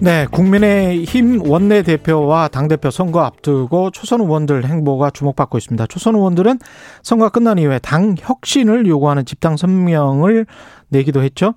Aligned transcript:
네, 0.00 0.26
국민의힘 0.30 1.48
원내대표와 1.48 2.48
당대표 2.48 2.90
선거 2.90 3.20
앞두고 3.20 3.90
초선 3.90 4.20
의원들 4.20 4.64
행보가 4.64 5.10
주목받고 5.10 5.58
있습니다. 5.58 5.86
초선 5.86 6.14
의원들은 6.14 6.58
선거가 7.02 7.30
끝난 7.30 7.58
이후에 7.58 7.78
당 7.80 8.14
혁신을 8.18 8.86
요구하는 8.86 9.24
집단 9.24 9.56
선명을 9.56 10.46
내기도 10.88 11.22
했죠. 11.22 11.54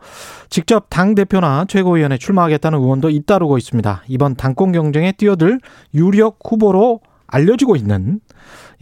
직접 0.50 0.88
당대표나 0.90 1.66
최고위원회 1.68 2.18
출마하겠다는 2.18 2.80
의원도 2.80 3.10
잇따르고 3.10 3.58
있습니다. 3.58 4.04
이번 4.08 4.36
당권 4.36 4.72
경쟁에 4.72 5.12
뛰어들 5.12 5.60
유력 5.94 6.40
후보로 6.44 7.02
알려지고 7.28 7.76
있는 7.76 8.20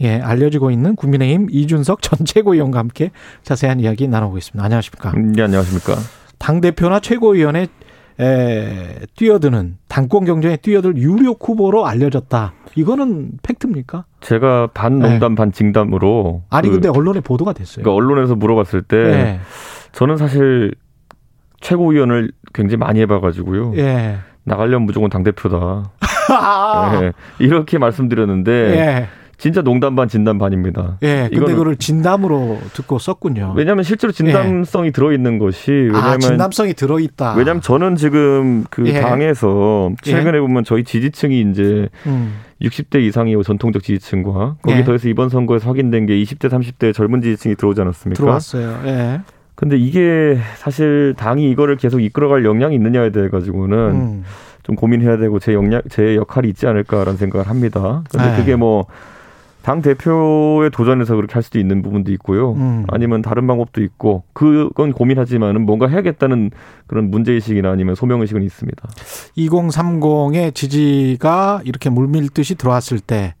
예, 0.00 0.18
알려지고 0.20 0.70
있는 0.70 0.96
국민의힘 0.96 1.48
이준석 1.50 2.02
전 2.02 2.20
최고위원과 2.24 2.78
함께 2.78 3.10
자세한 3.42 3.80
이야기 3.80 4.08
나눠보겠습니다. 4.08 4.64
안녕하십니까? 4.64 5.12
네, 5.12 5.42
안녕하십니까? 5.42 5.96
당 6.38 6.60
대표나 6.62 7.00
최고위원회 7.00 7.68
에, 8.20 8.98
뛰어드는 9.16 9.78
당권 9.88 10.24
경쟁에 10.24 10.56
뛰어들 10.56 10.96
유력 10.96 11.38
후보로 11.40 11.86
알려졌다. 11.86 12.52
이거는 12.74 13.32
팩트입니까? 13.42 14.04
제가 14.20 14.68
반 14.74 14.98
농담 14.98 15.32
네. 15.32 15.36
반 15.36 15.52
진담으로 15.52 16.42
아니 16.50 16.68
그, 16.68 16.74
근데 16.74 16.88
언론에 16.88 17.20
보도가 17.20 17.52
됐어요. 17.52 17.82
그러니까 17.82 17.96
언론에서 17.96 18.34
물어봤을 18.34 18.82
때 18.82 18.96
네. 18.96 19.40
저는 19.92 20.16
사실 20.16 20.74
최고위원을 21.60 22.30
굉장히 22.52 22.78
많이 22.78 23.00
해봐가지고요. 23.00 23.74
예. 23.76 24.18
나가려면 24.44 24.82
무조건 24.82 25.10
당 25.10 25.22
대표다. 25.22 25.90
네. 27.00 27.12
이렇게 27.38 27.78
말씀드렸는데 27.78 28.52
예. 28.52 29.08
진짜 29.40 29.62
농담 29.62 29.96
반 29.96 30.06
진담 30.06 30.36
반입니다. 30.36 30.98
예, 31.02 31.30
근데 31.32 31.54
그걸 31.54 31.74
진담으로 31.76 32.58
듣고 32.74 32.98
썼군요. 32.98 33.54
왜냐하면 33.56 33.84
실제로 33.84 34.12
진담성이 34.12 34.88
예. 34.88 34.90
들어있는 34.90 35.38
것이 35.38 35.70
아, 35.70 35.96
왜냐하면 35.96 36.12
아, 36.14 36.18
진담성이 36.18 36.74
들어있다. 36.74 37.34
왜냐하면 37.36 37.62
저는 37.62 37.96
지금 37.96 38.64
그 38.68 38.86
예. 38.86 39.00
당에서 39.00 39.92
최근에 40.02 40.36
예. 40.36 40.40
보면 40.40 40.64
저희 40.64 40.84
지지층이 40.84 41.40
이제 41.50 41.88
음. 42.04 42.34
60대 42.60 43.00
이상이 43.00 43.34
전통적 43.42 43.82
지지층과 43.82 44.56
거기 44.60 44.76
예. 44.76 44.84
더해서 44.84 45.08
이번 45.08 45.30
선거에서 45.30 45.70
확인된 45.70 46.04
게 46.04 46.22
20대 46.22 46.50
30대 46.50 46.92
젊은 46.92 47.22
지지층이 47.22 47.54
들어오지 47.54 47.80
않았습니까? 47.80 48.22
들어왔어요. 48.22 48.80
예. 48.84 49.20
근데 49.54 49.78
이게 49.78 50.38
사실 50.56 51.14
당이 51.16 51.50
이거를 51.50 51.78
계속 51.78 52.00
이끌어갈 52.00 52.44
역량이 52.44 52.74
있느냐에 52.74 53.08
대해 53.10 53.30
가지고는 53.30 53.78
음. 53.78 54.24
좀 54.64 54.76
고민해야 54.76 55.16
되고 55.16 55.38
제 55.38 55.54
역량 55.54 55.80
제 55.88 56.16
역할이 56.16 56.48
있지 56.50 56.66
않을까라는 56.66 57.16
생각을 57.16 57.48
합니다. 57.48 58.02
근데 58.10 58.32
예. 58.32 58.36
그게 58.36 58.56
뭐 58.56 58.84
당 59.62 59.82
대표에 59.82 60.70
도전해서 60.70 61.16
그렇게 61.16 61.34
할 61.34 61.42
수도 61.42 61.58
있는 61.58 61.82
부분도 61.82 62.12
있고요. 62.12 62.52
음. 62.54 62.84
아니면 62.88 63.22
다른 63.22 63.46
방법도 63.46 63.82
있고 63.82 64.22
그건 64.32 64.92
고민하지만은 64.92 65.66
뭔가 65.66 65.86
해야겠다는 65.86 66.50
그런 66.86 67.10
문제 67.10 67.32
의식이나 67.32 67.70
아니면 67.70 67.94
소명 67.94 68.20
의식은 68.22 68.42
있습니다. 68.42 68.88
2030의 69.36 70.54
지지가 70.54 71.60
이렇게 71.64 71.90
물밀듯이 71.90 72.54
들어왔을 72.54 73.00
때 73.00 73.34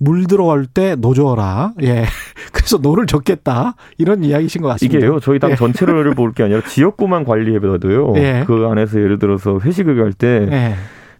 물 0.00 0.28
들어올 0.28 0.66
때 0.66 0.94
노줘라. 0.94 1.72
예. 1.82 2.04
그래서 2.52 2.78
노를 2.78 3.06
줬겠다. 3.06 3.74
이런 3.98 4.22
이야기신 4.22 4.62
것 4.62 4.68
같습니다. 4.68 4.96
이게요. 4.98 5.18
저희 5.20 5.38
당 5.40 5.50
예. 5.50 5.56
전체를 5.56 6.14
볼 6.14 6.32
게 6.34 6.44
아니라 6.44 6.60
지역구만 6.60 7.24
관리해봐도요. 7.24 8.12
예. 8.16 8.44
그 8.46 8.68
안에서 8.70 9.00
예를 9.00 9.18
들어서 9.18 9.58
회식을 9.58 9.96
갈때 9.96 10.46
예. 10.52 10.74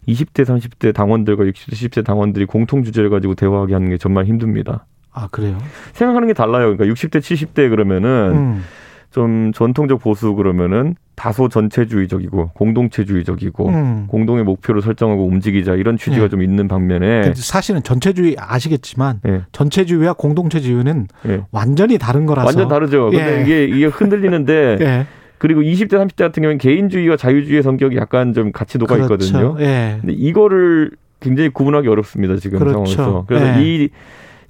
20대, 0.08 0.44
30대 0.44 0.94
당원들과 0.94 1.44
60대, 1.44 1.72
70대 1.72 2.04
당원들이 2.04 2.46
공통 2.46 2.82
주제를 2.82 3.10
가지고 3.10 3.34
대화하게 3.34 3.74
하는 3.74 3.90
게 3.90 3.98
정말 3.98 4.24
힘듭니다. 4.24 4.86
아, 5.12 5.28
그래요? 5.28 5.58
생각하는 5.92 6.28
게 6.28 6.34
달라요. 6.34 6.74
그러니까 6.76 6.84
60대, 6.86 7.18
70대 7.18 7.68
그러면은 7.68 8.32
음. 8.34 8.64
좀 9.10 9.52
전통적 9.54 10.00
보수 10.00 10.34
그러면은 10.34 10.94
다소 11.14 11.48
전체주의적이고 11.48 12.50
공동체주의적이고 12.54 13.68
음. 13.68 14.04
공동의 14.06 14.44
목표를 14.44 14.82
설정하고 14.82 15.26
움직이자 15.26 15.74
이런 15.74 15.96
취지가 15.96 16.24
네. 16.24 16.28
좀 16.28 16.42
있는 16.42 16.68
반면에 16.68 17.32
사실은 17.34 17.82
전체주의 17.82 18.36
아시겠지만 18.38 19.20
네. 19.24 19.40
전체주의와 19.52 20.12
공동체주의는 20.12 21.08
네. 21.22 21.40
완전히 21.50 21.98
다른 21.98 22.26
거라서 22.26 22.46
완전 22.46 22.68
다르죠. 22.68 23.10
근데 23.10 23.38
예. 23.38 23.42
이게 23.42 23.64
이게 23.64 23.86
흔들리는데 23.86 24.76
예. 24.82 25.06
그리고 25.38 25.62
20대, 25.62 25.92
30대 25.92 26.18
같은 26.18 26.42
경우는 26.42 26.58
개인주의와 26.58 27.16
자유주의의 27.16 27.62
성격이 27.62 27.96
약간 27.96 28.34
좀 28.34 28.52
같이 28.52 28.78
녹아 28.78 28.96
그렇죠. 28.96 29.14
있거든요. 29.14 29.56
예. 29.60 29.98
근데 30.00 30.12
이거를 30.12 30.90
굉장히 31.20 31.48
구분하기 31.48 31.88
어렵습니다, 31.88 32.36
지금 32.36 32.58
그렇죠. 32.58 32.84
상황에서. 32.86 33.24
그래서 33.26 33.58
예. 33.58 33.64
이, 33.64 33.88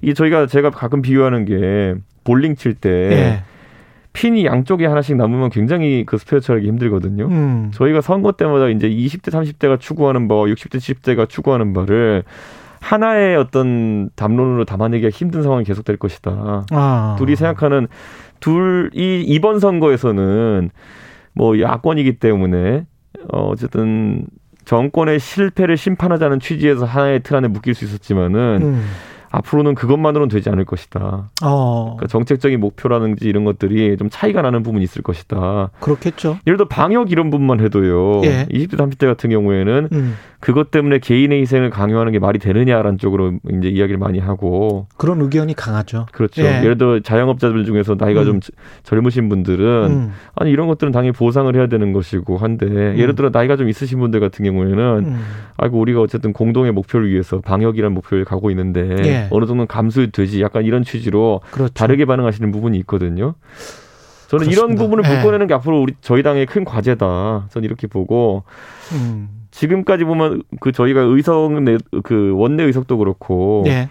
이 0.01 0.13
저희가 0.13 0.47
제가 0.47 0.71
가끔 0.71 1.01
비유하는 1.01 1.45
게 1.45 1.95
볼링 2.23 2.55
칠때 2.55 2.89
예. 2.89 3.43
핀이 4.13 4.45
양쪽에 4.45 4.85
하나씩 4.85 5.15
남으면 5.15 5.49
굉장히 5.49 6.03
그 6.05 6.17
스페어처하기 6.17 6.67
힘들거든요. 6.67 7.27
음. 7.27 7.71
저희가 7.73 8.01
선거 8.01 8.31
때마다 8.31 8.67
이제 8.69 8.89
20대, 8.89 9.31
30대가 9.31 9.79
추구하는 9.79 10.27
바와 10.27 10.45
60대, 10.45 10.77
70대가 10.77 11.29
추구하는 11.29 11.73
바를 11.73 12.23
하나의 12.81 13.35
어떤 13.35 14.09
담론으로 14.15 14.65
담아내기가 14.65 15.09
힘든 15.09 15.43
상황이 15.43 15.63
계속될 15.63 15.97
것이다. 15.97 16.65
아. 16.71 17.15
둘이 17.19 17.35
생각하는 17.35 17.87
둘 18.39 18.89
이 18.93 19.23
이번 19.27 19.59
선거에서는 19.59 20.69
뭐 21.33 21.59
야권이기 21.59 22.19
때문에 22.19 22.85
어 23.31 23.47
어쨌든 23.49 24.25
정권의 24.65 25.19
실패를 25.19 25.77
심판하자는 25.77 26.39
취지에서 26.39 26.85
하나의 26.85 27.21
틀 27.21 27.35
안에 27.37 27.47
묶일 27.47 27.73
수 27.73 27.85
있었지만은 27.85 28.59
음. 28.61 28.83
앞으로는 29.31 29.75
그것만으로는 29.75 30.29
되지 30.29 30.49
않을 30.49 30.65
것이다. 30.65 31.29
어. 31.43 31.95
그러니까 31.97 32.07
정책적인 32.07 32.59
목표라든지 32.59 33.27
이런 33.27 33.45
것들이 33.45 33.95
좀 33.97 34.09
차이가 34.09 34.41
나는 34.41 34.63
부분이 34.63 34.83
있을 34.83 35.01
것이다. 35.03 35.69
그렇겠죠. 35.79 36.39
예를 36.47 36.57
들어 36.57 36.67
방역 36.67 37.11
이런 37.11 37.29
부분만 37.29 37.59
해도요. 37.59 38.21
예. 38.23 38.45
20대, 38.51 38.73
30대 38.73 39.05
같은 39.05 39.29
경우에는 39.29 39.89
음. 39.91 40.15
그것 40.39 40.71
때문에 40.71 40.99
개인의 40.99 41.41
희생을 41.41 41.69
강요하는 41.69 42.13
게 42.13 42.19
말이 42.19 42.39
되느냐라는 42.39 42.97
쪽으로 42.97 43.33
이제 43.57 43.67
이야기를 43.67 43.97
많이 43.97 44.19
하고 44.19 44.87
그런 44.95 45.21
의견이 45.21 45.53
강하죠. 45.53 46.05
그렇죠. 46.11 46.43
예. 46.43 46.61
를 46.61 46.77
들어 46.77 46.99
자영업자들 47.01 47.65
중에서 47.65 47.95
나이가 47.99 48.21
음. 48.21 48.25
좀 48.25 48.39
젊으신 48.83 49.27
분들은 49.27 49.87
음. 49.91 50.11
아니 50.35 50.51
이런 50.51 50.67
것들은 50.67 50.93
당연히 50.93 51.11
보상을 51.11 51.53
해야 51.55 51.67
되는 51.67 51.91
것이고 51.91 52.37
한데 52.37 52.65
음. 52.65 52.95
예를 52.97 53.15
들어 53.15 53.29
나이가 53.31 53.57
좀 53.57 53.67
있으신 53.67 53.99
분들 53.99 54.21
같은 54.21 54.45
경우에는 54.45 54.79
음. 55.05 55.19
아이고 55.57 55.77
우리가 55.77 55.99
어쨌든 55.99 56.31
공동의 56.31 56.71
목표를 56.71 57.09
위해서 57.11 57.41
방역이라는 57.41 57.93
목표를 57.93 58.23
가고 58.23 58.49
있는데 58.51 58.95
예. 59.03 59.18
어느 59.31 59.45
정도는 59.45 59.67
감수되지 59.67 60.41
약간 60.41 60.63
이런 60.65 60.83
취지로 60.83 61.41
그렇죠. 61.51 61.73
다르게 61.73 62.05
반응하시는 62.05 62.51
부분이 62.51 62.77
있거든요. 62.79 63.35
저는 64.27 64.45
그렇습니다. 64.45 64.51
이런 64.51 64.75
부분을 64.75 65.03
예. 65.09 65.17
묶어내는 65.17 65.47
게 65.47 65.53
앞으로 65.55 65.81
우리 65.81 65.93
저희 66.01 66.21
당의 66.23 66.45
큰 66.45 66.63
과제다. 66.63 67.47
저는 67.49 67.65
이렇게 67.65 67.87
보고 67.87 68.43
음. 68.93 69.29
지금까지 69.51 70.03
보면 70.03 70.43
그 70.59 70.71
저희가 70.71 71.01
의석 71.01 71.51
그 72.03 72.33
원내 72.35 72.63
의석도 72.63 72.97
그렇고 72.99 73.63
예. 73.67 73.89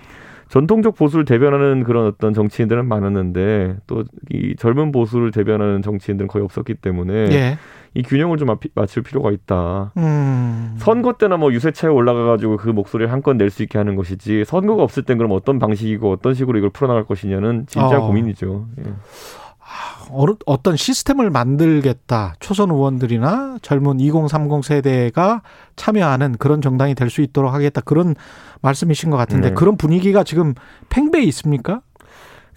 전통적 0.49 0.95
보수를 0.95 1.25
대변하는 1.25 1.85
그런 1.85 2.07
어떤 2.07 2.33
정치인들은 2.33 2.87
많았는데 2.87 3.77
또 3.87 4.05
이 4.31 4.55
젊은 4.57 4.93
보수를 4.93 5.31
대변하는 5.31 5.83
정치인들은 5.83 6.29
거의 6.29 6.45
없었기 6.45 6.75
때문에 6.75 7.13
예. 7.33 7.59
이 7.99 8.03
균형을 8.03 8.39
좀 8.39 8.49
맞출 8.75 9.03
필요가 9.03 9.33
있다. 9.33 9.91
음. 9.97 10.77
선거 10.79 11.15
때나 11.15 11.37
뭐 11.37 11.53
유세차에 11.53 11.91
올라가가지고 11.91 12.57
그 12.59 12.69
목소리를 12.69 13.11
한건 13.13 13.39
낼수 13.39 13.65
있게 13.65 13.77
하는 13.77 13.97
것이지 13.97 14.45
선거가 14.45 14.85
없을 14.85 15.03
땐 15.03 15.19
그럼 15.19 15.33
어떤 15.33 15.59
방식이고 15.59 16.13
어떤 16.13 16.33
식으로 16.33 16.59
이걸 16.59 16.71
풀어나갈 16.71 17.05
것이냐는 17.05 17.67
진짜 17.67 17.99
어. 17.99 18.07
고민이죠. 18.07 18.67
예. 18.79 18.93
어떤 20.47 20.77
시스템을 20.77 21.31
만들겠다. 21.31 22.35
초선 22.39 22.71
의원들이나 22.71 23.59
젊은 23.63 23.99
2030 23.99 24.65
세대가 24.65 25.43
참여하는 25.75 26.37
그런 26.39 26.63
정당이 26.63 26.95
될 26.95 27.11
수 27.11 27.21
있도록 27.21 27.53
하겠다. 27.53 27.81
그런 27.81 28.15
말씀이신 28.63 29.11
것 29.11 29.17
같은데 29.17 29.49
네. 29.49 29.55
그런 29.55 29.77
분위기가 29.77 30.23
지금 30.23 30.55
팽배해 30.89 31.25
있습니까? 31.25 31.81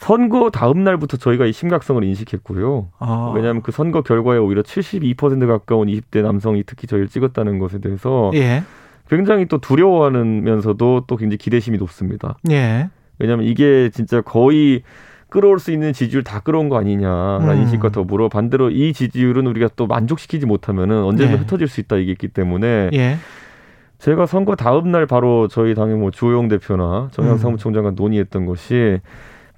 선거 0.02 0.50
다음 0.50 0.84
날부터 0.84 1.18
저희가 1.18 1.46
이 1.46 1.54
심각성을 1.54 2.04
인식했고요. 2.04 2.90
아. 2.98 3.34
왜냐하면 3.36 3.62
그 3.62 3.72
선거 3.72 4.02
결과에 4.02 4.40
오히려 4.40 4.64
72% 4.64 5.46
가까운 5.46 5.88
20대 5.88 6.24
남성이 6.24 6.64
특히 6.66 6.88
저희를 6.88 7.08
찍었다는 7.08 7.60
것에 7.60 7.80
대해서 7.80 8.32
예. 8.34 8.64
굉장히 9.08 9.46
또 9.46 9.60
두려워하면서도 9.60 11.04
또 11.06 11.16
굉장히 11.18 11.38
기대심이 11.38 11.78
높습니다. 11.78 12.36
예. 12.50 12.90
왜냐하면 13.20 13.46
이게 13.46 13.92
진짜 13.94 14.22
거의 14.22 14.82
끌어올 15.30 15.60
수 15.60 15.72
있는 15.72 15.94
지지율 15.94 16.24
다 16.24 16.40
끌어온 16.40 16.68
거 16.68 16.80
아니냐라는 16.80 17.58
음. 17.58 17.62
인식과 17.62 17.90
더불어 17.90 18.28
반대로 18.28 18.72
이 18.72 18.94
지지율은 18.94 19.46
우리가 19.46 19.70
또 19.76 19.86
만족시키지 19.86 20.48
못하면은 20.48 21.04
언제든 21.04 21.34
예. 21.36 21.38
흩어질 21.38 21.68
수 21.68 21.80
있다 21.80 21.98
이게 21.98 22.12
있기 22.14 22.30
때문에 22.30 22.90
예. 22.94 23.18
제가 24.00 24.26
선거 24.26 24.56
다음 24.56 24.92
날 24.92 25.06
바로 25.06 25.48
저희 25.48 25.76
당의 25.76 25.96
뭐 25.96 26.10
주호영 26.10 26.48
대표나 26.48 27.10
정영 27.12 27.34
음. 27.34 27.38
사무총장과 27.38 27.92
논의했던 27.92 28.48
것이 28.48 29.00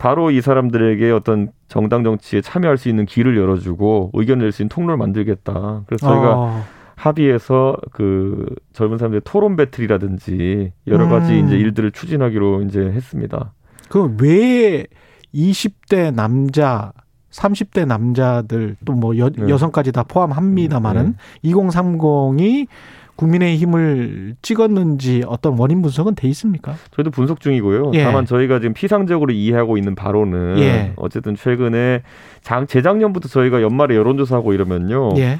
바로 0.03 0.31
이 0.31 0.41
사람들에게 0.41 1.11
어떤 1.11 1.53
정당 1.69 2.03
정치에 2.03 2.41
참여할 2.41 2.77
수 2.77 2.89
있는 2.89 3.05
길을 3.05 3.37
열어주고 3.37 4.11
의견을 4.13 4.43
낼 4.43 4.51
수 4.51 4.61
있는 4.61 4.67
통로를 4.67 4.97
만들겠다. 4.97 5.83
그래서 5.87 6.05
저희가 6.05 6.33
어. 6.35 6.63
합의해서 6.95 7.77
그 7.93 8.45
젊은 8.73 8.97
사람들의 8.97 9.21
토론 9.23 9.55
배틀이라든지 9.55 10.73
여러 10.87 11.07
가지 11.07 11.39
음. 11.39 11.45
이제 11.45 11.55
일들을 11.55 11.91
추진하기로 11.91 12.63
이제 12.63 12.81
했습니다. 12.81 13.53
그 13.87 14.13
왜 14.19 14.87
20대 15.33 16.13
남자 16.13 16.91
30대 17.31 17.87
남자들 17.87 18.75
또뭐 18.83 19.13
네. 19.13 19.47
여성까지 19.47 19.93
다 19.93 20.03
포함합니다만은 20.03 21.15
네. 21.41 21.49
2030이 21.49 22.67
국민의힘을 23.15 24.35
찍었는지 24.41 25.23
어떤 25.27 25.57
원인 25.57 25.81
분석은 25.81 26.15
돼 26.15 26.27
있습니까? 26.29 26.75
저희도 26.91 27.11
분석 27.11 27.39
중이고요. 27.39 27.91
예. 27.93 28.03
다만 28.03 28.25
저희가 28.25 28.59
지금 28.59 28.73
피상적으로 28.73 29.31
이해하고 29.31 29.77
있는 29.77 29.95
바로는 29.95 30.59
예. 30.59 30.93
어쨌든 30.95 31.35
최근에 31.35 32.01
장, 32.41 32.65
재작년부터 32.67 33.27
저희가 33.29 33.61
연말에 33.61 33.95
여론조사하고 33.95 34.53
이러면요. 34.53 35.13
예. 35.17 35.39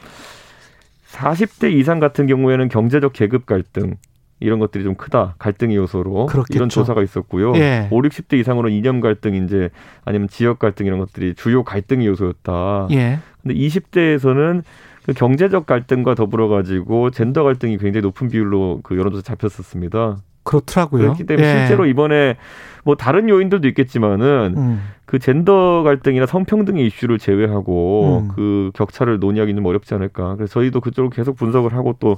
40대 1.11 1.71
이상 1.71 1.99
같은 1.99 2.25
경우에는 2.27 2.69
경제적 2.69 3.13
계급 3.13 3.45
갈등 3.45 3.95
이런 4.39 4.59
것들이 4.59 4.83
좀 4.83 4.95
크다 4.95 5.35
갈등의 5.37 5.77
요소로 5.77 6.25
그렇겠죠. 6.25 6.57
이런 6.57 6.69
조사가 6.69 7.01
있었고요. 7.01 7.55
예. 7.55 7.87
5, 7.91 8.01
60대 8.01 8.37
이상으로는 8.39 8.75
이념 8.75 8.99
갈등 8.99 9.35
이제 9.35 9.69
아니면 10.05 10.27
지역 10.27 10.59
갈등 10.59 10.85
이런 10.85 10.99
것들이 10.99 11.33
주요 11.35 11.63
갈등의 11.63 12.07
요소였다. 12.07 12.87
예. 12.91 13.19
근데 13.41 13.55
20대에서는 13.55 14.63
그 15.05 15.13
경제적 15.13 15.65
갈등과 15.65 16.15
더불어 16.15 16.47
가지고 16.47 17.09
젠더 17.11 17.44
갈등이 17.44 17.77
굉장히 17.77 18.01
높은 18.01 18.29
비율로 18.29 18.81
그 18.83 18.97
여론조사 18.97 19.23
잡혔었습니다. 19.23 20.17
그렇더라고요. 20.44 21.01
그렇기 21.01 21.25
때문에 21.25 21.47
예. 21.47 21.59
실제로 21.59 21.85
이번에 21.85 22.38
뭐 22.83 22.95
다른 22.95 23.29
요인들도 23.29 23.67
있겠지만은 23.69 24.53
음. 24.57 24.81
그 25.05 25.19
젠더 25.19 25.83
갈등이나 25.83 26.25
성평등의 26.25 26.85
이슈를 26.88 27.19
제외하고 27.19 28.23
음. 28.23 28.31
그 28.35 28.71
격차를 28.73 29.19
논의하기는 29.19 29.59
좀 29.59 29.65
어렵지 29.65 29.94
않을까. 29.94 30.35
그래서 30.35 30.53
저희도 30.53 30.81
그쪽으로 30.81 31.09
계속 31.09 31.35
분석을 31.38 31.73
하고 31.73 31.95
또 31.99 32.17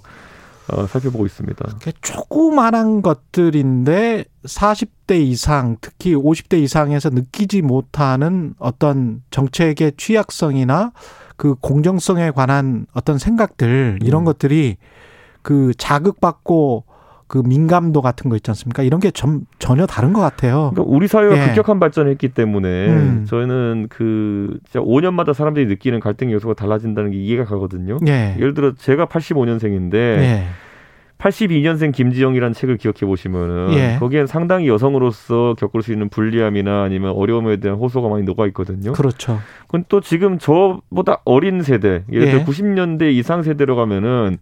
어, 0.71 0.87
살펴보고 0.87 1.25
있습니다. 1.27 1.77
조그만한 2.01 3.03
것들인데 3.03 4.25
40대 4.45 5.19
이상, 5.19 5.77
특히 5.79 6.15
50대 6.15 6.59
이상에서 6.59 7.11
느끼지 7.11 7.61
못하는 7.61 8.55
어떤 8.57 9.21
정책의 9.29 9.93
취약성이나 9.97 10.91
그 11.37 11.55
공정성에 11.55 12.31
관한 12.31 12.85
어떤 12.93 13.17
생각들 13.17 13.99
이런 14.01 14.23
음. 14.23 14.25
것들이 14.25 14.77
그 15.41 15.73
자극받고 15.77 16.85
그 17.27 17.41
민감도 17.43 18.01
같은 18.01 18.29
거 18.29 18.35
있지 18.35 18.51
않습니까? 18.51 18.83
이런 18.83 18.99
게 18.99 19.09
좀, 19.09 19.45
전혀 19.57 19.87
다른 19.87 20.13
것 20.13 20.21
같아요. 20.21 20.71
그러니까 20.73 20.83
우리 20.85 21.07
사회가 21.07 21.37
예. 21.37 21.47
급격한 21.47 21.79
발전했기 21.79 22.29
때문에 22.29 22.87
음. 22.87 23.25
저희는 23.27 23.87
그 23.89 24.59
진짜 24.65 24.85
5년마다 24.85 25.33
사람들이 25.33 25.65
느끼는 25.65 25.99
갈등 25.99 26.31
요소가 26.31 26.53
달라진다는 26.53 27.11
게 27.11 27.17
이해가 27.17 27.45
가거든요. 27.45 27.97
예. 28.07 28.35
예를 28.37 28.53
들어 28.53 28.73
제가 28.75 29.07
85년생인데 29.07 29.93
예. 29.95 30.45
82년생 31.17 31.93
김지영이라는 31.93 32.53
책을 32.53 32.77
기억해 32.77 32.99
보시면은 33.05 33.73
예. 33.73 33.97
거기엔 33.99 34.27
상당히 34.27 34.67
여성으로서 34.67 35.55
겪을 35.57 35.81
수 35.81 35.91
있는 35.91 36.09
불리함이나 36.09 36.83
아니면 36.83 37.11
어려움에 37.15 37.57
대한 37.57 37.77
호소가 37.77 38.09
많이 38.09 38.23
녹아 38.23 38.45
있거든요. 38.47 38.93
그렇죠. 38.93 39.39
그건 39.63 39.85
또 39.87 40.01
지금 40.01 40.37
저보다 40.39 41.21
어린 41.25 41.61
세대, 41.61 42.03
예를 42.11 42.27
들어 42.29 42.39
예. 42.41 42.43
90년대 42.43 43.13
이상 43.13 43.43
세대로 43.43 43.75
가면은 43.75 44.37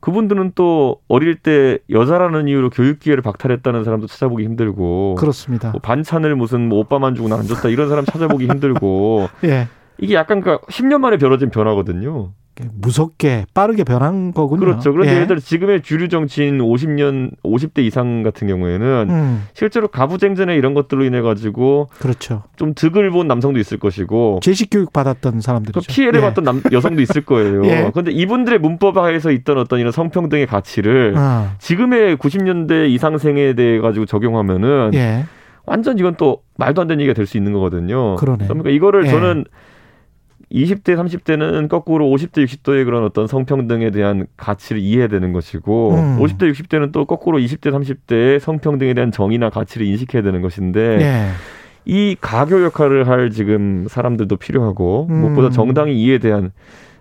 그분들은 0.00 0.52
또 0.54 0.96
어릴 1.08 1.36
때 1.36 1.78
여자라는 1.90 2.48
이유로 2.48 2.70
교육 2.70 3.00
기회를 3.00 3.22
박탈했다는 3.22 3.84
사람도 3.84 4.06
찾아보기 4.06 4.42
힘들고 4.44 5.16
그렇습니다. 5.16 5.70
뭐 5.72 5.80
반찬을 5.80 6.34
무슨 6.36 6.68
뭐 6.68 6.78
오빠만 6.78 7.14
주고 7.14 7.28
나 7.28 7.36
안 7.36 7.46
줬다 7.46 7.68
이런 7.68 7.88
사람 7.88 8.04
찾아보기 8.04 8.46
힘들고 8.46 9.28
예. 9.44 9.68
이게 9.98 10.14
약간 10.14 10.40
그 10.40 10.58
10년 10.70 11.00
만에 11.00 11.18
벌어진 11.18 11.50
변화거든요. 11.50 12.32
무섭게 12.74 13.46
빠르게 13.54 13.84
변한 13.84 14.32
거군요. 14.32 14.60
그렇죠. 14.60 14.92
그런데 14.92 15.12
예. 15.12 15.14
예를 15.16 15.26
들어 15.28 15.40
지금의 15.40 15.82
주류 15.82 16.08
정치인 16.08 16.58
50년 16.58 17.30
50대 17.42 17.78
이상 17.80 18.22
같은 18.22 18.48
경우에는 18.48 19.06
음. 19.08 19.44
실제로 19.54 19.88
가부쟁전에 19.88 20.54
이런 20.56 20.74
것들로 20.74 21.04
인해 21.04 21.20
가지고 21.22 21.88
그렇죠. 21.98 22.42
좀 22.56 22.74
득을 22.74 23.10
본 23.10 23.28
남성도 23.28 23.58
있을 23.58 23.78
것이고 23.78 24.40
제식 24.42 24.68
교육 24.70 24.92
받았던 24.92 25.40
사람들이죠. 25.40 25.80
피해를 25.88 26.20
예. 26.20 26.24
받던 26.24 26.44
남, 26.44 26.62
여성도 26.72 27.00
있을 27.00 27.22
거예요. 27.24 27.64
예. 27.64 27.90
그런데 27.92 28.10
이분들의 28.12 28.58
문법 28.58 28.98
하에서 28.98 29.30
있던 29.30 29.56
어떤 29.58 29.78
이런 29.80 29.92
성평등의 29.92 30.46
가치를 30.46 31.14
아. 31.16 31.54
지금의 31.58 32.16
90년대 32.16 32.90
이상생에 32.90 33.54
대해 33.54 33.78
가지고 33.80 34.04
적용하면은 34.06 34.90
예. 34.94 35.24
완전 35.66 35.98
이건 35.98 36.16
또 36.16 36.42
말도 36.56 36.82
안 36.82 36.88
되는 36.88 37.00
얘기가 37.00 37.14
될 37.14 37.26
수 37.26 37.36
있는 37.36 37.52
거거든요. 37.52 38.16
그러네. 38.16 38.46
그러니까 38.48 38.70
이거를 38.70 39.06
예. 39.06 39.10
저는 39.10 39.44
20대, 40.52 40.96
30대는 40.96 41.68
거꾸로 41.68 42.06
50대, 42.06 42.44
60대의 42.44 42.84
그런 42.84 43.04
어떤 43.04 43.26
성평등에 43.26 43.90
대한 43.90 44.26
가치를 44.36 44.80
이해해야 44.80 45.08
되는 45.08 45.32
것이고, 45.32 45.94
음. 45.94 46.18
50대, 46.18 46.50
60대는 46.52 46.92
또 46.92 47.04
거꾸로 47.04 47.38
20대, 47.38 47.70
30대의 47.70 48.40
성평등에 48.40 48.94
대한 48.94 49.12
정의나 49.12 49.50
가치를 49.50 49.86
인식해야 49.86 50.22
되는 50.22 50.42
것인데, 50.42 50.96
네. 50.96 51.28
이 51.84 52.16
가교 52.20 52.64
역할을 52.64 53.08
할 53.08 53.30
지금 53.30 53.86
사람들도 53.88 54.36
필요하고, 54.36 55.06
음. 55.08 55.20
무엇보다 55.20 55.50
정당의 55.50 55.96
이해에 56.00 56.18
대한 56.18 56.50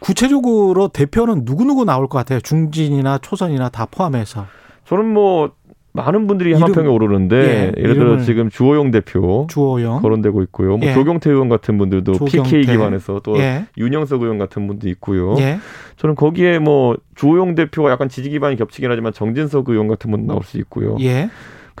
구체적으로 0.00 0.88
대표는 0.88 1.44
누구 1.44 1.64
누구 1.64 1.84
나올 1.84 2.08
것 2.08 2.18
같아요? 2.18 2.40
중진이나 2.40 3.18
초선이나 3.18 3.68
다 3.68 3.86
포함해서. 3.86 4.46
저는 4.86 5.12
뭐 5.12 5.52
많은 5.92 6.26
분들이 6.26 6.54
한평에 6.54 6.86
오르는데 6.86 7.72
예, 7.76 7.82
를 7.82 7.94
들어 7.94 8.20
지금 8.20 8.48
주호영 8.48 8.92
대표 8.92 9.46
주호영 9.50 10.02
거론되고 10.02 10.42
있고요. 10.44 10.76
뭐 10.76 10.88
예. 10.88 10.94
조경태 10.94 11.30
의원 11.30 11.48
같은 11.48 11.78
분들도 11.78 12.12
조경태. 12.12 12.60
PK 12.60 12.72
기반에서 12.72 13.20
또 13.24 13.36
예. 13.38 13.66
윤영석 13.76 14.22
의원 14.22 14.38
같은 14.38 14.66
분도 14.68 14.88
있고요. 14.88 15.36
예. 15.40 15.58
저는 15.96 16.14
거기에 16.14 16.60
뭐 16.60 16.96
주호영 17.16 17.56
대표가 17.56 17.90
약간 17.90 18.08
지지 18.08 18.30
기반이 18.30 18.56
겹치긴 18.56 18.90
하지만 18.90 19.12
정진석 19.12 19.68
의원 19.68 19.88
같은 19.88 20.10
분 20.10 20.26
나올 20.26 20.42
수 20.44 20.58
있고요. 20.58 20.96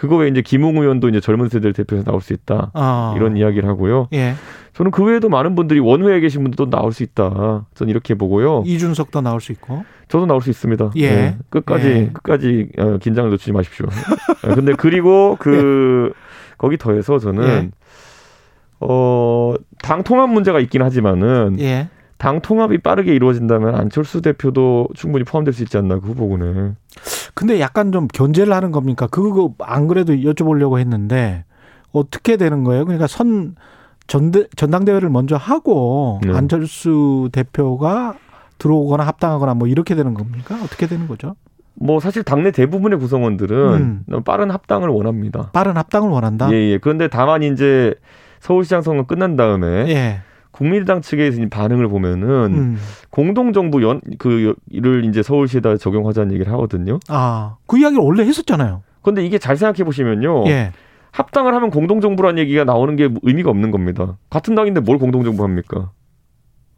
그거 0.00 0.16
외에 0.16 0.28
이제 0.28 0.40
김웅 0.40 0.78
의원도 0.78 1.10
이제 1.10 1.20
젊은 1.20 1.48
세대를 1.48 1.74
대표해서 1.74 2.10
나올 2.10 2.22
수 2.22 2.32
있다. 2.32 2.70
아. 2.72 3.12
이런 3.16 3.36
이야기를 3.36 3.68
하고요. 3.68 4.08
예. 4.14 4.34
저는 4.72 4.92
그 4.92 5.04
외에도 5.04 5.28
많은 5.28 5.54
분들이 5.54 5.78
원외에 5.78 6.20
계신 6.20 6.42
분들도 6.42 6.70
나올 6.70 6.92
수 6.92 7.02
있다. 7.02 7.66
저는 7.74 7.90
이렇게 7.90 8.14
보고요. 8.14 8.62
이준석도 8.64 9.20
나올 9.20 9.40
수 9.40 9.52
있고. 9.52 9.84
저도 10.08 10.24
나올 10.26 10.40
수 10.40 10.48
있습니다. 10.48 10.92
예. 10.96 11.10
네. 11.10 11.36
끝까지 11.50 11.86
예. 11.86 12.10
끝까지 12.12 12.70
어, 12.78 12.98
긴장을 12.98 13.28
놓치지 13.30 13.52
마십시오. 13.52 13.86
네, 14.42 14.54
근데 14.54 14.72
그리고 14.72 15.36
그 15.38 16.12
예. 16.14 16.20
거기 16.56 16.78
더해서 16.78 17.18
저는 17.18 17.44
예. 17.44 17.70
어당 18.80 20.02
통합 20.02 20.30
문제가 20.30 20.60
있긴 20.60 20.82
하지만은 20.82 21.58
예. 21.60 21.88
당 22.16 22.40
통합이 22.40 22.78
빠르게 22.78 23.14
이루어진다면 23.14 23.74
안철수 23.74 24.22
대표도 24.22 24.88
충분히 24.94 25.24
포함될 25.24 25.52
수 25.52 25.62
있지 25.62 25.76
않나 25.76 25.98
그 26.00 26.08
후보군에. 26.08 26.72
근데 27.34 27.60
약간 27.60 27.92
좀 27.92 28.08
견제를 28.08 28.52
하는 28.52 28.72
겁니까? 28.72 29.06
그거 29.06 29.54
안 29.60 29.88
그래도 29.88 30.14
여쭤보려고 30.14 30.78
했는데 30.78 31.44
어떻게 31.92 32.36
되는 32.36 32.64
거예요? 32.64 32.84
그러니까 32.84 33.06
선 33.06 33.54
전대, 34.06 34.46
전당대회를 34.56 35.08
먼저 35.08 35.36
하고 35.36 36.20
네. 36.24 36.32
안철수 36.36 37.28
대표가 37.32 38.14
들어오거나 38.58 39.06
합당하거나 39.06 39.54
뭐 39.54 39.68
이렇게 39.68 39.94
되는 39.94 40.14
겁니까? 40.14 40.56
어떻게 40.62 40.86
되는 40.86 41.06
거죠? 41.06 41.36
뭐 41.74 42.00
사실 42.00 42.22
당내 42.22 42.50
대부분의 42.50 42.98
구성원들은 42.98 44.04
음. 44.08 44.22
빠른 44.24 44.50
합당을 44.50 44.88
원합니다. 44.88 45.50
빠른 45.52 45.76
합당을 45.76 46.10
원한다. 46.10 46.52
예, 46.52 46.56
예. 46.56 46.78
그런데 46.78 47.08
다만 47.08 47.42
이제 47.42 47.94
서울시장 48.40 48.82
선거 48.82 49.04
끝난 49.04 49.36
다음에 49.36 49.88
예. 49.88 50.20
국민의당 50.60 51.00
측에서 51.00 51.40
반응을 51.50 51.88
보면은 51.88 52.28
음. 52.52 52.78
공동정부 53.08 53.82
연 53.82 54.02
그를 54.18 55.06
이제 55.06 55.22
서울시에다 55.22 55.78
적용하자는 55.78 56.34
얘기를 56.34 56.52
하거든요. 56.52 57.00
아, 57.08 57.56
그 57.66 57.78
이야기를 57.78 58.04
원래 58.04 58.24
했었잖아요. 58.24 58.82
근데 59.00 59.24
이게 59.24 59.38
잘 59.38 59.56
생각해 59.56 59.84
보시면요. 59.84 60.44
예. 60.48 60.72
합당을 61.12 61.54
하면 61.54 61.70
공동정부란 61.70 62.36
얘기가 62.36 62.64
나오는 62.64 62.94
게 62.94 63.08
의미가 63.22 63.48
없는 63.48 63.70
겁니다. 63.70 64.18
같은 64.28 64.54
당인데 64.54 64.80
뭘 64.80 64.98
공동정부 64.98 65.42
합니까? 65.42 65.92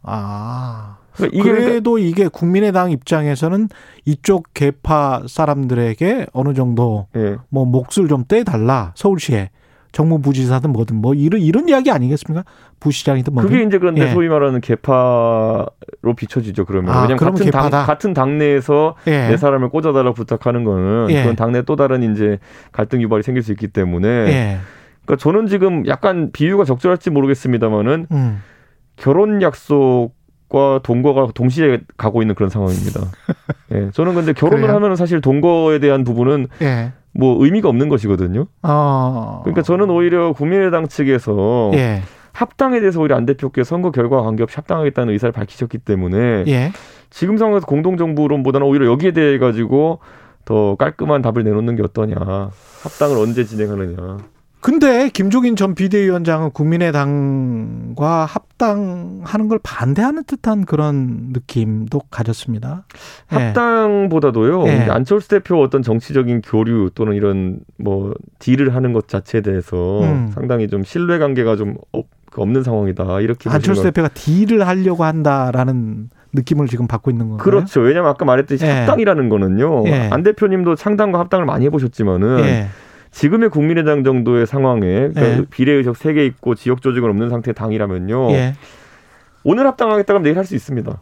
아. 0.03 0.99
그러니까 1.15 1.41
이게 1.41 1.51
그래도 1.51 1.99
이게 1.99 2.29
국민의당 2.29 2.93
입장에서는 2.93 3.69
이쪽 4.05 4.55
개파 4.55 5.25
사람들에게 5.27 6.29
어느 6.33 6.55
정도 6.55 7.09
예. 7.17 7.37
뭐 7.49 7.65
몫을 7.65 8.07
좀 8.09 8.25
떼달라 8.29 8.93
서울시에 8.95 9.51
정무부지사든 9.93 10.71
뭐든 10.71 10.97
뭐 10.97 11.15
이런 11.15 11.41
이런 11.41 11.69
이야기 11.69 11.91
아니겠습니까? 11.91 12.45
부시장이든 12.81 13.35
뭐든. 13.35 13.51
그게 13.51 13.63
이제 13.63 13.79
그런데 13.79 14.03
예. 14.03 14.11
소위 14.11 14.29
말하는 14.29 14.61
개파로 14.61 15.67
비춰지죠. 16.17 16.65
그러면 16.65 16.95
아, 16.95 17.03
왜냐면 17.03 17.19
같은 17.19 17.45
개파다. 17.45 17.71
당 17.71 17.87
같은 17.87 18.15
당내에서 18.15 18.97
예. 19.07 19.29
내 19.29 19.37
사람을 19.37 19.69
꽂아달라 19.69 20.13
부탁하는 20.13 20.65
거는 20.65 21.11
예. 21.11 21.21
그건 21.21 21.37
당내 21.37 21.63
또 21.63 21.77
다른 21.77 22.13
이제 22.13 22.39
갈등 22.73 23.03
유발이 23.03 23.23
생길 23.23 23.43
수 23.43 23.53
있기 23.53 23.69
때문에. 23.69 24.09
예. 24.09 24.59
그러니까 25.05 25.23
저는 25.23 25.47
지금 25.47 25.87
약간 25.87 26.31
비유가 26.33 26.65
적절할지 26.65 27.11
모르겠습니다만은 27.11 28.07
음. 28.11 28.43
결혼 28.97 29.43
약속 29.43 30.13
과 30.53 30.81
동거가 30.83 31.29
동시에 31.35 31.81
가고 31.97 32.21
있는 32.21 32.35
그런 32.35 32.51
상황입니다. 32.51 33.01
예, 33.73 33.91
저는 33.93 34.15
근데 34.15 34.35
결혼을 34.35 34.69
하면 34.69 34.97
사실 34.97 35.23
동거에 35.23 35.79
대한 35.79 36.05
부분은 36.05 36.49
예. 36.61 36.93
뭐 37.15 37.45
의미가 37.45 37.69
없는 37.69 37.89
것이거든요. 37.89 38.47
어... 38.63 39.41
그러니까 39.45 39.63
저는 39.63 39.91
오히려 39.91 40.33
국민의당 40.33 40.89
측에서 40.89 41.71
예. 41.75 42.03
합당에 42.33 42.81
대해서 42.81 43.01
오히려 43.01 43.17
안 43.17 43.27
대표께 43.27 43.65
선거 43.65 43.91
결과와 43.91 44.23
관계없이 44.23 44.57
합당하겠다는 44.57 45.13
의사를 45.13 45.33
밝히셨기 45.33 45.79
때문에 45.79 46.45
예. 46.47 46.73
지금 47.11 47.37
상황에서 47.37 47.67
공동정부론보다는 47.67 48.67
오히려 48.67 48.87
여기에 48.87 49.13
대해 49.13 49.39
가지고 49.39 50.01
더 50.45 50.75
깔끔한 50.77 51.23
답을 51.23 51.45
내놓는 51.45 51.77
게 51.77 51.83
어떠냐. 51.83 52.17
합당을 52.17 53.17
언제 53.19 53.45
진행하느냐. 53.45 54.19
근데 54.63 55.11
김종인 55.13 55.57
전 55.57 55.75
비대위원장은 55.75 56.53
국민의당과 56.53 58.27
합당하는 58.27 59.49
걸 59.49 59.59
반대하는 59.61 60.23
듯한 60.23 60.65
그런 60.65 61.31
느낌도 61.33 62.01
가졌습니다. 62.13 62.85
예. 63.33 63.37
합당보다도요. 63.37 64.63
네. 64.63 64.89
안철수 64.89 65.29
대표 65.29 65.61
어떤 65.61 65.83
정치적인 65.83 66.43
교류 66.43 66.91
또는 66.95 67.15
이런 67.15 67.59
뭐 67.77 68.15
딜을 68.39 68.73
하는 68.77 68.93
것 68.93 69.09
자체에 69.09 69.41
대해서 69.41 70.01
음. 70.05 70.31
상당히 70.33 70.69
좀 70.69 70.85
신뢰 70.85 71.19
관계가 71.19 71.57
좀 71.57 71.77
없는 72.37 72.63
상황이다. 72.63 73.21
이렇게 73.21 73.51
안철수 73.51 73.83
대표가 73.83 74.09
딜을 74.15 74.65
하려고 74.65 75.03
한다라는 75.03 76.09
느낌을 76.35 76.69
지금 76.69 76.87
받고 76.87 77.11
있는 77.11 77.31
건가요? 77.31 77.45
그렇죠. 77.45 77.81
왜냐하면 77.81 78.13
아까 78.13 78.25
말했듯이 78.25 78.65
예. 78.65 78.71
합당이라는 78.71 79.29
거는요. 79.29 79.89
예. 79.89 80.09
안 80.13 80.23
대표님도 80.23 80.77
창당과 80.77 81.19
합당을 81.19 81.47
많이 81.47 81.67
해보셨지만은 81.67 82.39
예. 82.45 82.69
지금의 83.13 83.51
국민의당 83.51 84.03
정도의 84.05 84.47
상황에 84.47 84.81
그러니까 84.81 85.23
예. 85.23 85.45
비례의석 85.51 85.97
3개 85.97 86.27
있고 86.27 86.55
지역 86.55 86.83
조직은 86.83 87.09
없는 87.09 87.29
상태의 87.31 87.55
당이라면요. 87.55 88.31
예. 88.33 88.55
오늘 89.45 89.67
합당하겠다 89.67 90.13
면 90.15 90.23
내일 90.23 90.37
할 90.39 90.45
수 90.45 90.55
있습니다. 90.55 91.01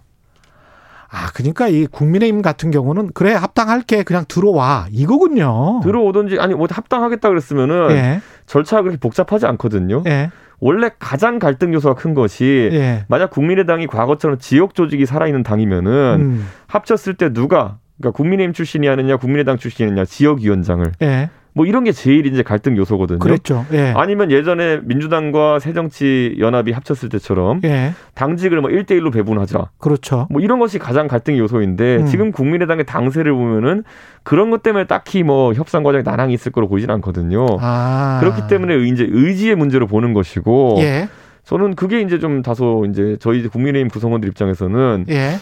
아, 1.13 1.31
그러니까 1.35 1.67
이 1.69 1.87
국민의힘 1.87 2.41
같은 2.43 2.71
경우는 2.71 3.11
그래 3.15 3.33
합당할게 3.33 4.05
그냥 4.05 4.25
들어와 4.29 4.87
이거군요. 4.91 5.81
들어오든지 5.83 6.39
아니 6.39 6.55
뭐 6.55 6.69
합당하겠다 6.71 7.29
그랬으면은 7.29 7.91
예. 7.93 8.21
절차가 8.47 8.83
그렇게 8.83 8.99
복잡하지 8.99 9.47
않거든요. 9.47 10.03
예. 10.07 10.31
원래 10.61 10.91
가장 10.99 11.39
갈등 11.39 11.73
요소가 11.75 11.95
큰 11.95 12.15
것이 12.15 12.71
예. 12.73 13.05
만약 13.09 13.31
국민의당이 13.31 13.87
과거처럼 13.87 14.39
지역 14.39 14.75
조직이 14.75 15.07
살아있는 15.07 15.43
당이면은 15.43 15.91
음. 16.21 16.47
합쳤을 16.67 17.15
때 17.15 17.33
누가 17.33 17.79
그러니까 17.99 18.17
국민의힘 18.17 18.53
출신이 18.53 18.87
하느냐 18.87 19.17
국민의당 19.17 19.57
출신이냐 19.59 20.05
지역위원장을 20.05 20.93
예. 21.03 21.31
뭐 21.53 21.67
이런 21.67 21.85
게 21.85 21.93
제일 21.93 22.27
이제 22.27 22.43
갈등 22.43 22.77
요소거든요. 22.77 23.19
그렇죠. 23.19 23.67
예. 23.73 23.93
아니면 23.97 24.31
예전에 24.31 24.81
민주당과 24.85 25.59
새정치 25.59 26.37
연합이 26.39 26.73
합쳤을 26.73 27.09
때처럼 27.09 27.61
예. 27.65 27.93
당직을 28.15 28.61
뭐 28.61 28.71
1대 28.71 28.93
1로 28.93 29.13
배분하자. 29.13 29.71
그렇죠. 29.79 30.27
뭐 30.31 30.41
이런 30.41 30.59
것이 30.59 30.79
가장 30.79 31.09
갈등 31.09 31.37
요소인데 31.39 31.97
음. 31.99 32.07
지금 32.07 32.33
국민의당의 32.33 32.87
당세를 32.87 33.33
보면은 33.33 33.85
그런 34.23 34.51
것 34.51 34.63
때문에 34.63 34.87
딱히 34.87 35.23
뭐 35.23 35.53
협상 35.55 35.83
과정에 35.83 36.03
난항이 36.03 36.33
있을 36.35 36.53
거로 36.53 36.69
보이진 36.69 36.91
않거든요. 36.91 37.47
아. 37.61 38.19
그렇기 38.21 38.43
때문에 38.49 38.77
이제 38.89 39.07
의지의 39.09 39.57
문제로 39.57 39.87
보는 39.87 40.13
것이고 40.15 40.77
예. 40.81 41.09
저는 41.45 41.75
그게 41.75 42.01
이제 42.01 42.19
좀 42.19 42.43
다소 42.43 42.87
이제 42.91 43.17
저희 43.19 43.47
국민의힘 43.49 43.89
구성원들 43.89 44.29
입장에서는 44.29 45.07
예. 45.09 45.39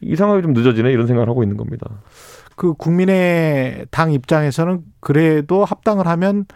이 0.00 0.16
상황이 0.16 0.42
좀 0.42 0.52
늦어지네 0.52 0.90
이런 0.90 1.06
생각을 1.06 1.28
하고 1.28 1.42
있는 1.42 1.56
겁니다. 1.56 1.86
그 2.56 2.72
국민의 2.74 3.86
당 3.90 4.12
입장에서는 4.12 4.80
그래도 5.00 5.64
합당을 5.64 6.06
하면 6.08 6.46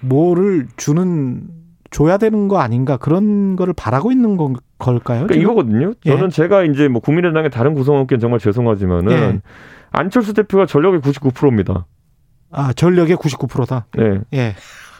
뭐를 0.00 0.68
주는 0.76 1.42
줘야 1.90 2.16
되는 2.16 2.48
거 2.48 2.58
아닌가 2.58 2.96
그런 2.96 3.56
거를 3.56 3.74
바라고 3.74 4.12
있는 4.12 4.36
건 4.36 4.54
걸까요? 4.78 5.26
그러니까 5.26 5.34
이거거든요. 5.34 5.92
예. 6.06 6.10
저는 6.10 6.30
제가 6.30 6.62
이제 6.64 6.86
뭐 6.88 7.00
국민의당의 7.00 7.50
다른 7.50 7.74
구성원께 7.74 8.18
정말 8.18 8.38
죄송하지만은 8.38 9.12
예. 9.12 9.40
안철수 9.90 10.32
대표가 10.34 10.66
전력의 10.66 11.00
99%입니다. 11.00 11.86
아 12.52 12.72
전력의 12.72 13.16
99%다. 13.16 13.86
네. 13.96 14.20
예. 14.34 14.54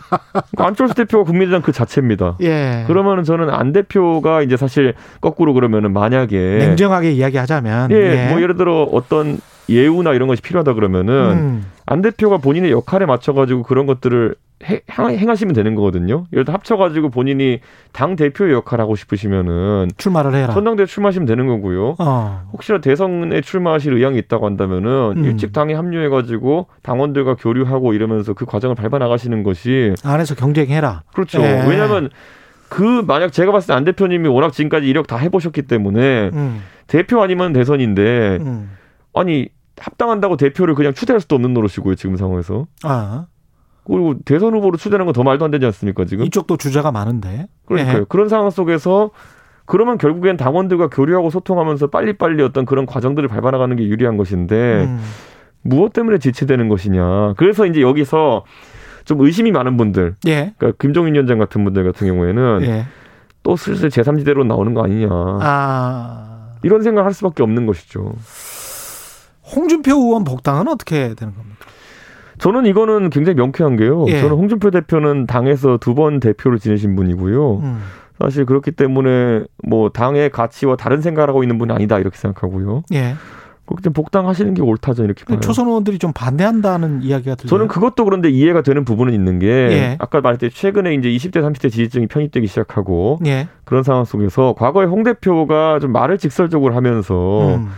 그러니까 0.09 0.67
안철수 0.67 0.95
대표가 0.95 1.25
국민의당 1.25 1.63
그 1.63 1.71
자체입니다. 1.71 2.39
예. 2.41 2.85
그러면은 2.87 3.23
저는 3.23 3.51
안 3.51 3.73
대표가 3.73 4.43
이제 4.43 4.57
사실 4.57 4.95
거꾸로 5.21 5.53
그러면은 5.53 5.93
만약에 5.93 6.57
냉정하게 6.59 7.13
이야기하자면 7.13 7.91
예, 7.93 7.97
예. 7.97 8.29
뭐 8.31 8.41
예를 8.41 8.57
들어 8.57 8.83
어떤 8.85 9.39
예우나 9.69 10.13
이런 10.15 10.29
것이 10.29 10.43
필요하다 10.43 10.75
그러면은 10.75 11.15
음. 11.15 11.67
안 11.87 12.03
대표가 12.03 12.39
본인의 12.39 12.71
역할에 12.71 13.07
맞춰가지고 13.07 13.63
그런 13.63 13.87
것들을 13.87 14.35
해, 14.65 14.81
행하시면 14.91 15.55
되는 15.55 15.77
거거든요. 15.77 16.27
예를 16.33 16.45
들어 16.45 16.55
합쳐가지고 16.55 17.11
본인이 17.11 17.61
당 17.93 18.17
대표의 18.17 18.53
역할 18.53 18.81
하고 18.81 18.97
싶으시면은 18.97 19.89
출마를 19.97 20.35
해라. 20.35 20.53
전당대 20.53 20.85
출마하시면 20.85 21.27
되는 21.27 21.47
거고요. 21.47 21.95
어. 22.01 22.49
혹시나 22.53 22.81
대선에 22.81 23.41
출마하실 23.41 23.93
의향이 23.93 24.19
있다고 24.19 24.47
한다면은 24.47 25.15
음. 25.19 25.25
일찍 25.25 25.53
당에 25.53 25.75
합류해가지고 25.75 26.67
당원들과 26.83 27.37
교류하고 27.37 27.93
이러면서 27.93 28.33
그 28.33 28.47
과정을 28.47 28.75
밟아 28.75 28.99
나가시는 28.99 29.45
것이 29.45 29.95
안에서 30.03 30.35
경쟁해라. 30.35 31.03
그렇죠. 31.13 31.41
예. 31.41 31.65
왜냐하면 31.69 32.11
그 32.69 32.83
만약 33.07 33.33
제가 33.33 33.53
봤을 33.53 33.69
때 33.69 33.75
안 33.75 33.85
대표님이 33.85 34.29
워낙 34.29 34.53
지금까지 34.53 34.89
이력 34.89 35.07
다 35.07 35.17
해보셨기 35.19 35.63
때문에 35.63 36.31
음. 36.33 36.63
대표 36.89 37.23
아니면 37.23 37.53
대선인데 37.53 38.39
음. 38.41 38.71
아니 39.15 39.49
합당한다고 39.81 40.37
대표를 40.37 40.75
그냥 40.75 40.95
추대할 40.95 41.21
수도 41.21 41.35
없는 41.37 41.55
노릇이고요 41.55 41.95
지금 41.95 42.17
상황에서. 42.17 42.67
아. 42.83 43.27
그리고 43.85 44.15
대선 44.25 44.55
후보로 44.55 44.77
추대하는 44.77 45.07
건 45.07 45.15
더 45.15 45.23
말도 45.23 45.45
안 45.45 45.51
되지 45.51 45.65
않습니까 45.67 46.05
지금? 46.05 46.25
이쪽도 46.27 46.57
주자가 46.59 46.93
많은데. 46.93 47.49
그러니까요. 47.67 48.01
예. 48.01 48.05
그런 48.09 48.29
상황 48.29 48.51
속에서 48.51 49.11
그러면 49.65 49.99
결국엔 49.99 50.37
당원들과 50.37 50.89
교류하고 50.89 51.31
소통하면서 51.31 51.89
빨리빨리 51.89 52.43
어떤 52.43 52.65
그런 52.67 52.87
과정들을 52.87 53.29
밟아나가는 53.29 53.75
게 53.77 53.85
유리한 53.87 54.17
것인데 54.17 54.85
음. 54.85 55.01
무엇 55.63 55.93
때문에 55.93 56.19
지체되는 56.19 56.69
것이냐. 56.69 57.35
그래서 57.37 57.67
이제 57.67 57.81
여기서 57.81 58.45
좀 59.05 59.21
의심이 59.21 59.53
많은 59.53 59.77
분들, 59.77 60.15
예. 60.27 60.53
그러니까 60.59 60.77
김종인 60.79 61.15
위원장 61.15 61.39
같은 61.39 61.65
분들 61.65 61.85
같은 61.85 62.07
경우에는 62.07 62.61
예. 62.63 62.87
또 63.43 63.57
슬슬 63.57 63.89
제3지대로 63.89 64.47
나오는 64.47 64.75
거 64.75 64.83
아니냐. 64.85 65.09
아. 65.11 66.49
이런 66.63 66.83
생각을 66.83 67.07
할 67.07 67.15
수밖에 67.15 67.43
없는 67.43 67.67
것이죠. 67.67 68.13
홍준표 69.55 69.93
의원 69.97 70.25
복당은 70.25 70.69
어떻게 70.69 71.15
되는 71.15 71.35
겁니까? 71.35 71.57
저는 72.39 72.67
이거는 72.67 73.11
굉장히 73.11 73.37
명쾌한 73.37 73.77
게요. 73.77 74.05
예. 74.09 74.21
저는 74.21 74.37
홍준표 74.37 74.71
대표는 74.71 75.27
당에서 75.27 75.79
두 75.79 75.95
번 75.95 76.21
대표를 76.21 76.59
지내신 76.59 76.95
분이고요. 76.95 77.57
음. 77.57 77.81
사실 78.21 78.45
그렇기 78.47 78.73
때문에 78.73 79.43
뭐 79.67 79.91
당의 79.91 80.31
가치와 80.31 80.77
다른 80.77 81.01
생각을 81.01 81.29
하고 81.29 81.43
있는 81.43 81.59
분이 81.59 81.73
아니다 81.73 81.99
이렇게 81.99 82.17
생각하고요. 82.17 82.83
예. 82.93 83.15
그렇게 83.67 83.91
복당하시는 83.91 84.55
게 84.55 84.63
옳다죠 84.63 85.05
이렇게 85.05 85.25
봐요. 85.25 85.41
초선 85.41 85.67
의원들이 85.69 85.99
좀 85.99 86.13
반대한다는 86.15 87.03
이야기가 87.03 87.35
들려요. 87.35 87.49
저는 87.51 87.69
그것도 87.69 88.05
그런데 88.07 88.31
이해가 88.31 88.63
되는 88.63 88.85
부분은 88.85 89.13
있는 89.13 89.39
게 89.41 89.47
예. 89.49 89.97
아까 89.99 90.21
말했듯이 90.21 90.57
최근에 90.57 90.95
이제 90.95 91.09
20대 91.11 91.43
30대 91.43 91.71
지지층이 91.71 92.07
편입되기 92.07 92.47
시작하고 92.47 93.19
예. 93.27 93.49
그런 93.65 93.83
상황 93.83 94.05
속에서 94.05 94.55
과거에 94.57 94.87
홍 94.87 95.03
대표가 95.03 95.81
좀 95.81 95.93
말을 95.93 96.17
직설적으로 96.19 96.75
하면서 96.75 97.57
음. 97.57 97.69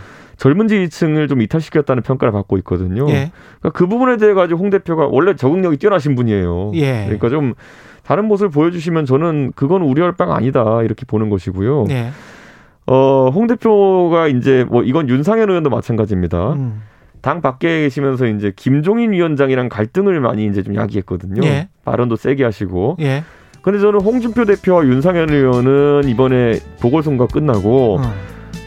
젊은 0.41 0.67
지지층을 0.67 1.27
좀 1.27 1.39
이탈시켰다는 1.43 2.01
평가를 2.01 2.31
받고 2.31 2.57
있거든요. 2.59 3.07
예. 3.09 3.31
그러니까 3.59 3.69
그 3.73 3.85
부분에 3.85 4.17
대해 4.17 4.33
가지고 4.33 4.59
홍 4.59 4.71
대표가 4.71 5.05
원래 5.05 5.35
적응력이 5.35 5.77
뛰어나신 5.77 6.15
분이에요. 6.15 6.71
예. 6.73 7.03
그러니까 7.03 7.29
좀 7.29 7.53
다른 8.01 8.25
모습을 8.25 8.49
보여주시면 8.49 9.05
저는 9.05 9.51
그건 9.55 9.83
우려할 9.83 10.13
바가 10.13 10.35
아니다 10.35 10.81
이렇게 10.81 11.05
보는 11.05 11.29
것이고요. 11.29 11.85
예. 11.91 12.09
어, 12.87 13.29
홍 13.29 13.45
대표가 13.45 14.29
이제 14.29 14.65
뭐 14.67 14.81
이건 14.81 15.09
윤상현 15.09 15.47
의원도 15.47 15.69
마찬가지입니다. 15.69 16.53
음. 16.53 16.81
당 17.21 17.41
밖에 17.41 17.81
계시면서 17.81 18.25
이제 18.25 18.51
김종인 18.55 19.11
위원장이랑 19.11 19.69
갈등을 19.69 20.19
많이 20.21 20.47
이제 20.47 20.63
좀 20.63 20.73
야기했거든요. 20.73 21.45
예. 21.45 21.69
발언도 21.85 22.15
세게 22.15 22.43
하시고. 22.43 22.97
예. 23.01 23.23
근데 23.61 23.77
저는 23.77 24.01
홍준표 24.01 24.45
대표와 24.45 24.85
윤상현 24.85 25.29
의원은 25.29 26.09
이번에 26.09 26.57
보궐선거 26.81 27.27
끝나고 27.27 27.97
음. 27.97 28.03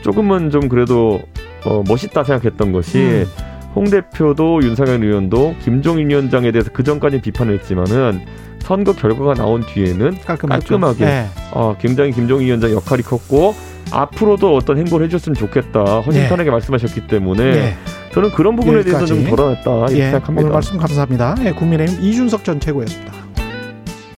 조금은 0.02 0.50
좀 0.50 0.68
그래도 0.68 1.18
어, 1.64 1.82
멋있다 1.86 2.24
생각했던 2.24 2.72
것이 2.72 2.98
음. 2.98 3.26
홍 3.74 3.84
대표도 3.84 4.62
윤상현 4.62 5.02
의원도 5.02 5.56
김종인 5.62 6.10
위원장에 6.10 6.52
대해서 6.52 6.70
그 6.72 6.84
전까지 6.84 7.20
비판을 7.20 7.54
했지만은 7.54 8.24
선거 8.60 8.92
결과가 8.92 9.34
나온 9.34 9.62
뒤에는 9.62 10.18
깔끔했죠. 10.24 10.48
깔끔하게 10.48 11.04
네. 11.04 11.26
어, 11.52 11.76
굉장히 11.78 12.12
김종인 12.12 12.46
위원장 12.46 12.70
역할이 12.70 13.02
컸고 13.02 13.54
앞으로도 13.90 14.56
어떤 14.56 14.78
행보를 14.78 15.06
해줬으면 15.06 15.34
좋겠다 15.34 16.00
허심탄회하게 16.00 16.44
네. 16.44 16.50
말씀하셨기 16.50 17.06
때문에 17.06 17.44
네. 17.52 17.74
저는 18.12 18.30
그런 18.30 18.56
부분에 18.56 18.78
여기까지. 18.78 19.06
대해서 19.06 19.06
좀 19.06 19.28
돌아왔다 19.28 19.70
이렇게 19.88 19.98
예, 19.98 20.02
생각합니다. 20.04 20.42
오늘 20.42 20.52
말씀 20.52 20.78
감사합니다. 20.78 21.34
예, 21.44 21.52
국민의힘 21.52 22.00
이준석 22.02 22.44
전 22.44 22.60
최고였습니다. 22.60 23.23